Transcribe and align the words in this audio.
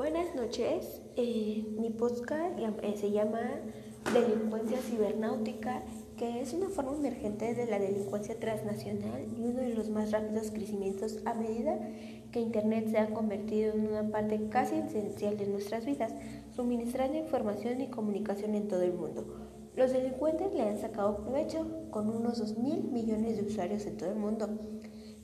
Buenas 0.00 0.34
noches, 0.34 1.02
eh, 1.16 1.62
mi 1.78 1.90
podcast 1.90 2.58
eh, 2.58 2.94
se 2.96 3.10
llama 3.10 3.60
Delincuencia 4.14 4.78
Cibernáutica, 4.78 5.82
que 6.16 6.40
es 6.40 6.54
una 6.54 6.70
forma 6.70 6.96
emergente 6.96 7.52
de 7.52 7.66
la 7.66 7.78
delincuencia 7.78 8.40
transnacional 8.40 9.26
y 9.36 9.42
uno 9.42 9.60
de 9.60 9.74
los 9.74 9.90
más 9.90 10.10
rápidos 10.10 10.52
crecimientos 10.52 11.18
a 11.26 11.34
medida 11.34 11.78
que 12.32 12.40
Internet 12.40 12.88
se 12.88 12.96
ha 12.96 13.12
convertido 13.12 13.74
en 13.74 13.88
una 13.88 14.10
parte 14.10 14.48
casi 14.48 14.76
esencial 14.76 15.36
de 15.36 15.48
nuestras 15.48 15.84
vidas, 15.84 16.14
suministrando 16.56 17.18
información 17.18 17.82
y 17.82 17.90
comunicación 17.90 18.54
en 18.54 18.68
todo 18.68 18.80
el 18.80 18.94
mundo. 18.94 19.26
Los 19.76 19.92
delincuentes 19.92 20.54
le 20.54 20.62
han 20.62 20.78
sacado 20.78 21.18
provecho 21.18 21.66
con 21.90 22.08
unos 22.08 22.38
2 22.38 22.56
mil 22.56 22.84
millones 22.84 23.36
de 23.36 23.42
usuarios 23.42 23.84
en 23.84 23.98
todo 23.98 24.08
el 24.08 24.16
mundo 24.16 24.48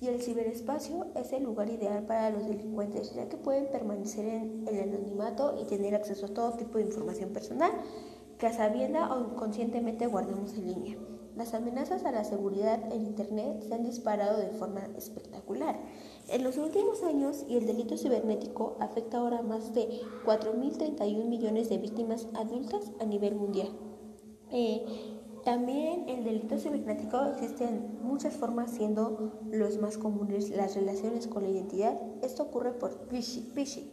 y 0.00 0.08
el 0.08 0.20
ciberespacio 0.20 1.06
es 1.14 1.32
el 1.32 1.44
lugar 1.44 1.70
ideal 1.70 2.04
para 2.04 2.30
los 2.30 2.46
delincuentes, 2.46 3.14
ya 3.14 3.28
que 3.28 3.36
pueden 3.36 3.70
permanecer 3.70 4.26
en 4.26 4.68
el 4.68 4.80
anonimato 4.80 5.56
y 5.60 5.64
tener 5.64 5.94
acceso 5.94 6.26
a 6.26 6.34
todo 6.34 6.52
tipo 6.52 6.78
de 6.78 6.84
información 6.84 7.30
personal 7.30 7.72
que 8.38 8.46
a 8.46 8.52
sabienda 8.52 9.14
o 9.14 9.32
inconscientemente 9.32 10.06
guardamos 10.06 10.54
en 10.54 10.66
línea. 10.66 10.98
Las 11.36 11.52
amenazas 11.52 12.04
a 12.04 12.12
la 12.12 12.24
seguridad 12.24 12.92
en 12.92 13.04
Internet 13.04 13.62
se 13.68 13.74
han 13.74 13.84
disparado 13.84 14.38
de 14.38 14.50
forma 14.52 14.88
espectacular. 14.96 15.78
En 16.28 16.42
los 16.42 16.56
últimos 16.56 17.02
años, 17.02 17.44
y 17.46 17.56
el 17.56 17.66
delito 17.66 17.98
cibernético 17.98 18.76
afecta 18.80 19.18
ahora 19.18 19.40
a 19.40 19.42
más 19.42 19.74
de 19.74 20.00
4.031 20.24 21.26
millones 21.26 21.68
de 21.68 21.76
víctimas 21.76 22.26
adultas 22.34 22.90
a 23.00 23.04
nivel 23.04 23.34
mundial. 23.34 23.68
Eh, 24.50 24.86
también 25.46 26.08
el 26.08 26.24
delito 26.24 26.58
cibernético 26.58 27.24
existen 27.26 28.00
muchas 28.02 28.34
formas, 28.34 28.68
siendo 28.72 29.32
los 29.52 29.78
más 29.78 29.96
comunes 29.96 30.50
las 30.50 30.74
relaciones 30.74 31.28
con 31.28 31.44
la 31.44 31.50
identidad. 31.50 31.96
Esto 32.20 32.42
ocurre 32.42 32.72
por 32.72 33.06
phishing. 33.08 33.92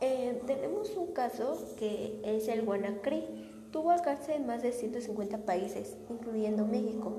Eh, 0.00 0.42
tenemos 0.48 0.90
un 0.96 1.12
caso 1.12 1.56
que 1.76 2.20
es 2.24 2.48
el 2.48 2.66
WannaCry. 2.66 3.22
Tuvo 3.70 3.92
alcance 3.92 4.34
en 4.34 4.48
más 4.48 4.64
de 4.64 4.72
150 4.72 5.44
países, 5.46 5.96
incluyendo 6.10 6.66
México. 6.66 7.12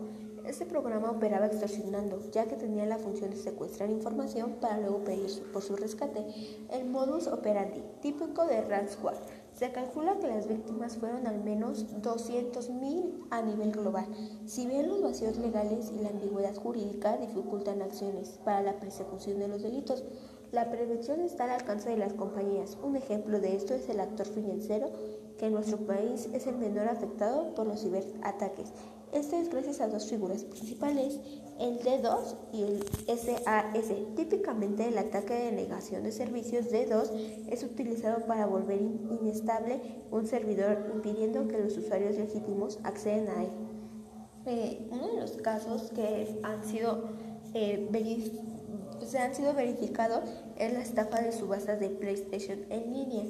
Este 0.46 0.66
programa 0.66 1.12
operaba 1.12 1.46
extorsionando, 1.46 2.20
ya 2.32 2.50
que 2.50 2.58
tenía 2.58 2.86
la 2.86 2.98
función 2.98 3.30
de 3.30 3.38
secuestrar 3.38 3.90
información 3.90 4.58
para 4.60 4.78
luego 4.78 5.06
pedir 5.06 5.30
por 5.54 5.62
su 5.62 5.78
rescate. 5.78 6.26
El 6.70 6.84
modus 6.84 7.28
operandi, 7.28 7.82
típico 8.02 8.46
de 8.46 8.60
ransomware 8.60 9.39
se 9.60 9.74
calcula 9.74 10.18
que 10.20 10.28
las 10.30 10.48
víctimas 10.48 10.96
fueron 10.96 11.28
al 11.28 11.44
menos 11.44 11.86
200.000 12.02 13.28
a 13.30 13.42
nivel 13.42 13.74
global. 13.74 14.06
Si 14.46 14.66
bien 14.66 14.88
los 14.88 15.02
vacíos 15.02 15.38
legales 15.38 15.92
y 15.94 16.02
la 16.02 16.12
ambigüedad 16.12 16.56
jurídica 16.56 17.18
dificultan 17.18 17.82
acciones 17.82 18.40
para 18.46 18.62
la 18.62 18.80
persecución 18.80 19.38
de 19.38 19.50
los 19.50 19.62
delitos, 19.62 20.06
la 20.54 20.72
prevención 20.72 21.20
está 21.20 21.44
al 21.44 21.50
alcance 21.50 21.90
de 21.90 21.98
las 21.98 22.14
compañías. 22.14 22.78
Un 22.82 22.96
ejemplo 22.96 23.42
de 23.42 23.58
esto 23.58 23.74
es 23.74 23.90
el 23.90 24.00
actor 24.00 24.28
financiero, 24.28 24.92
que 25.38 25.48
en 25.48 25.54
nuestro 25.54 25.78
país 25.80 26.30
es 26.32 26.48
el 26.48 26.56
menor 26.56 26.88
afectado 26.88 27.54
por 27.54 27.68
los 27.68 27.82
ciberataques 27.82 28.72
esto 29.14 29.36
es 29.38 29.50
gracias 29.50 29.82
a 29.82 29.88
dos 29.88 30.08
figuras 30.08 30.44
principales, 30.44 31.20
el 31.60 31.80
D2 31.80 32.36
y 32.54 32.64
el 32.64 32.84
SAS. 33.18 33.92
Típicamente 34.16 34.88
el 34.88 34.98
ataque 34.98 35.34
de 35.34 35.52
negación 35.52 36.04
de 36.04 36.12
servicios 36.12 36.72
D2 36.72 37.10
es 37.50 37.64
utilizado 37.64 38.26
para 38.26 38.46
volver 38.46 38.80
inestable 38.82 39.82
un 40.12 40.28
servidor 40.28 40.92
impidiendo 40.94 41.48
que 41.48 41.60
los 41.60 41.78
usuarios 41.78 42.18
legítimos 42.18 42.80
accedan 42.84 43.28
a 43.30 43.44
él. 43.44 43.50
Eh, 44.46 44.88
uno 44.92 45.08
de 45.08 45.22
los 45.22 45.32
casos 45.34 45.92
que 45.92 46.40
han 46.44 46.64
sido, 46.64 47.10
eh, 47.54 47.90
se 49.06 49.20
han 49.20 49.36
sido 49.36 49.54
verificados 49.54 50.30
es 50.58 50.74
la 50.74 50.82
estafa 50.82 51.22
de 51.22 51.32
subastas 51.32 51.80
de 51.80 51.90
PlayStation 51.90 52.60
en 52.70 52.94
línea. 52.94 53.24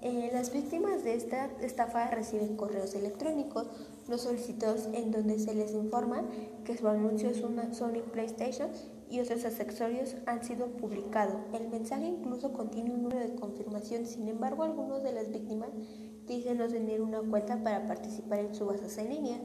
Eh, 0.00 0.30
las 0.32 0.52
víctimas 0.52 1.02
de 1.02 1.14
esta 1.14 1.50
estafa 1.60 2.08
reciben 2.10 2.56
correos 2.56 2.94
electrónicos 2.94 3.66
no 4.06 4.16
solicitados 4.16 4.88
en 4.92 5.10
donde 5.10 5.40
se 5.40 5.54
les 5.54 5.72
informa 5.72 6.22
que 6.64 6.76
su 6.76 6.86
anuncio 6.86 7.30
es 7.30 7.42
una 7.42 7.74
Sony 7.74 8.02
PlayStation 8.12 8.70
y 9.10 9.18
otros 9.20 9.44
accesorios 9.44 10.14
han 10.26 10.44
sido 10.44 10.66
publicados. 10.66 11.36
El 11.52 11.68
mensaje 11.68 12.06
incluso 12.06 12.52
contiene 12.52 12.92
un 12.92 13.02
número 13.02 13.26
de 13.26 13.34
confirmación, 13.34 14.06
sin 14.06 14.28
embargo 14.28 14.62
algunos 14.62 15.02
de 15.02 15.12
las 15.12 15.30
víctimas 15.30 15.70
dicen 16.28 16.58
no 16.58 16.68
tener 16.68 17.00
una 17.00 17.20
cuenta 17.20 17.62
para 17.64 17.86
participar 17.88 18.38
en 18.38 18.54
subastas 18.54 18.98
en 18.98 19.08
línea. 19.08 19.38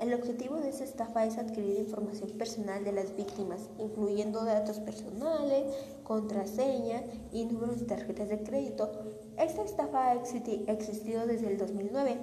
El 0.00 0.14
objetivo 0.14 0.56
de 0.56 0.68
esta 0.68 0.84
estafa 0.84 1.26
es 1.26 1.38
adquirir 1.38 1.80
información 1.80 2.30
personal 2.30 2.84
de 2.84 2.92
las 2.92 3.16
víctimas, 3.16 3.68
incluyendo 3.78 4.44
datos 4.44 4.78
personales, 4.78 5.74
contraseñas 6.04 7.02
y 7.32 7.46
números 7.46 7.80
de 7.80 7.86
tarjetas 7.86 8.28
de 8.28 8.44
crédito. 8.44 8.92
Esta 9.36 9.64
estafa 9.64 10.10
ha 10.10 10.14
existido 10.14 11.26
desde 11.26 11.48
el 11.48 11.58
2009. 11.58 12.16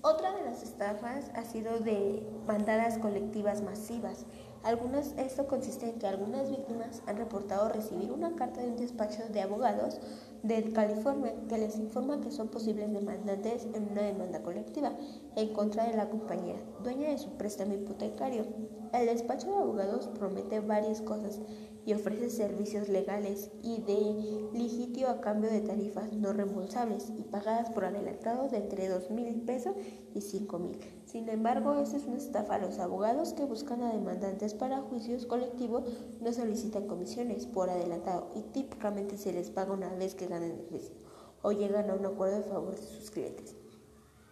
Otra 0.00 0.34
de 0.34 0.44
las 0.44 0.62
estafas 0.62 1.30
ha 1.34 1.44
sido 1.44 1.80
de 1.80 2.26
bandadas 2.46 2.96
colectivas 2.96 3.60
masivas. 3.60 4.24
Algunas, 4.62 5.14
esto 5.16 5.46
consiste 5.46 5.88
en 5.88 5.98
que 5.98 6.06
algunas 6.06 6.50
víctimas 6.50 7.02
han 7.06 7.16
reportado 7.16 7.70
recibir 7.70 8.12
una 8.12 8.36
carta 8.36 8.60
de 8.60 8.68
un 8.68 8.76
despacho 8.76 9.22
de 9.32 9.40
abogados 9.40 9.98
de 10.42 10.70
California 10.72 11.34
que 11.48 11.56
les 11.56 11.78
informa 11.78 12.20
que 12.20 12.30
son 12.30 12.48
posibles 12.48 12.92
demandantes 12.92 13.66
en 13.72 13.90
una 13.90 14.02
demanda 14.02 14.42
colectiva 14.42 14.92
en 15.36 15.54
contra 15.54 15.84
de 15.84 15.96
la 15.96 16.10
compañía, 16.10 16.56
dueña 16.82 17.08
de 17.08 17.16
su 17.16 17.30
préstamo 17.38 17.72
hipotecario. 17.72 18.44
El 18.92 19.06
despacho 19.06 19.48
de 19.48 19.56
abogados 19.56 20.08
promete 20.18 20.60
varias 20.60 21.00
cosas 21.00 21.40
y 21.86 21.94
ofrece 21.94 22.30
servicios 22.30 22.88
legales 22.88 23.50
y 23.62 23.80
de 23.82 24.58
litigio 24.58 25.08
a 25.08 25.20
cambio 25.20 25.50
de 25.50 25.60
tarifas 25.60 26.12
no 26.12 26.32
reembolsables 26.32 27.10
y 27.18 27.22
pagadas 27.22 27.70
por 27.70 27.84
adelantado 27.84 28.48
de 28.48 28.58
entre 28.58 28.88
dos 28.88 29.10
mil 29.10 29.40
pesos 29.42 29.74
y 30.14 30.20
cinco 30.20 30.58
mil. 30.58 30.78
Sin 31.06 31.28
embargo, 31.28 31.74
esta 31.74 31.96
es 31.96 32.04
una 32.04 32.18
estafa. 32.18 32.58
Los 32.58 32.78
abogados 32.78 33.32
que 33.32 33.44
buscan 33.44 33.82
a 33.82 33.92
demandantes 33.92 34.54
para 34.54 34.80
juicios 34.82 35.26
colectivos 35.26 35.84
no 36.20 36.32
solicitan 36.32 36.86
comisiones 36.86 37.46
por 37.46 37.70
adelantado 37.70 38.30
y 38.34 38.42
típicamente 38.52 39.16
se 39.16 39.32
les 39.32 39.50
paga 39.50 39.72
una 39.72 39.92
vez 39.94 40.14
que 40.14 40.26
ganan 40.26 40.50
el 40.50 40.66
juicio 40.68 40.94
o 41.42 41.52
llegan 41.52 41.90
a 41.90 41.94
un 41.94 42.06
acuerdo 42.06 42.38
a 42.38 42.42
favor 42.42 42.76
de 42.76 42.86
sus 42.86 43.10
clientes. 43.10 43.54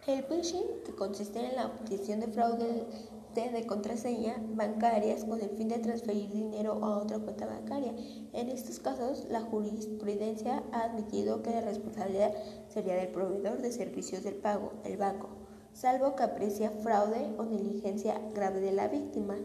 El 0.06 0.22
phishing, 0.22 0.84
que 0.86 0.94
consiste 0.94 1.38
en 1.38 1.56
la 1.56 1.66
obtención 1.66 2.20
de 2.20 2.28
fraude 2.28 2.86
de 3.34 3.66
contraseña 3.66 4.36
bancarias 4.54 5.24
con 5.24 5.40
el 5.40 5.50
fin 5.50 5.68
de 5.68 5.78
transferir 5.78 6.28
dinero 6.30 6.84
a 6.84 6.98
otra 6.98 7.18
cuenta 7.18 7.46
bancaria. 7.46 7.94
En 8.32 8.48
estos 8.48 8.80
casos, 8.80 9.26
la 9.30 9.42
jurisprudencia 9.42 10.64
ha 10.72 10.84
admitido 10.84 11.42
que 11.42 11.50
la 11.50 11.60
responsabilidad 11.60 12.32
sería 12.68 12.94
del 12.94 13.08
proveedor 13.08 13.62
de 13.62 13.70
servicios 13.70 14.24
del 14.24 14.34
pago, 14.34 14.72
el 14.84 14.96
banco, 14.96 15.28
salvo 15.72 16.16
que 16.16 16.24
aprecia 16.24 16.70
fraude 16.82 17.32
o 17.38 17.44
negligencia 17.44 18.20
grave 18.34 18.60
de 18.60 18.72
la 18.72 18.88
víctima. 18.88 19.36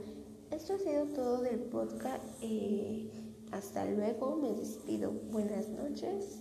Esto 0.49 0.73
ha 0.73 0.79
sido 0.79 1.05
todo 1.07 1.41
del 1.41 1.59
podcast. 1.59 2.23
Eh, 2.41 3.11
hasta 3.51 3.85
luego, 3.85 4.35
me 4.37 4.53
despido. 4.53 5.11
Buenas 5.31 5.69
noches. 5.69 6.29